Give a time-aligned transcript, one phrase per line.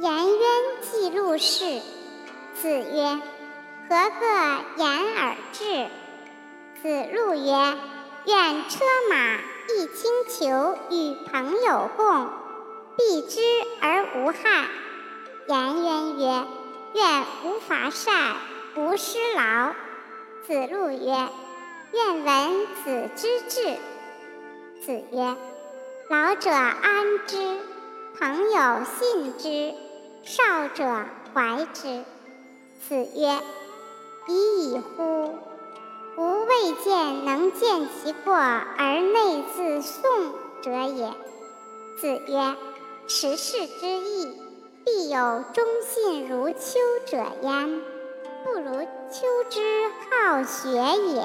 [0.00, 0.48] 颜渊
[0.80, 1.80] 记录事。
[2.54, 3.20] 子曰
[3.90, 4.26] ：“何个
[4.76, 5.88] 言而至？”
[6.80, 7.76] 子路曰
[8.24, 12.28] ：“愿车马易轻裘与朋友共，
[12.96, 13.40] 避之
[13.80, 14.68] 而无害。”
[15.48, 16.44] 颜渊曰
[16.94, 18.36] ：“愿无伐善，
[18.76, 19.72] 无失劳。”
[20.46, 21.28] 子路曰
[21.92, 23.76] ：“愿闻子之志。”
[24.80, 25.36] 子曰
[26.08, 27.56] ：“老者安之，
[28.18, 29.74] 朋友信之，
[30.28, 32.04] 少者怀之。”
[32.86, 33.40] 子曰
[34.28, 35.34] ：“已矣乎！
[36.16, 40.02] 吾未见能见其过而内自颂
[40.60, 41.12] 者也。”
[41.98, 42.54] 子曰
[43.08, 44.36] ：“持世之义，
[44.84, 47.80] 必有忠信如丘者焉，
[48.44, 49.60] 不如丘之
[50.10, 51.22] 好学也。”